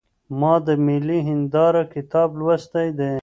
[0.39, 3.13] ما د ملي هنداره کتاب لوستی دی.